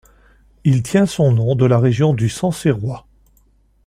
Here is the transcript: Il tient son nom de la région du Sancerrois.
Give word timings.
Il 0.63 0.81
tient 0.81 1.05
son 1.05 1.31
nom 1.31 1.53
de 1.53 1.63
la 1.67 1.77
région 1.77 2.15
du 2.15 2.27
Sancerrois. 2.27 3.05